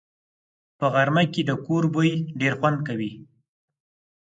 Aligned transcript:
په 0.77 0.85
غرمه 0.93 1.23
کې 1.33 1.41
د 1.45 1.51
کور 1.65 1.83
بوی 1.93 2.11
ډېر 2.39 2.53
خوند 2.59 2.77
کوي 2.87 3.13